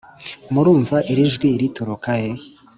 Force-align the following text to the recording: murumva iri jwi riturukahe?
murumva 0.53 0.97
iri 1.11 1.25
jwi 1.33 1.49
riturukahe? 1.61 2.31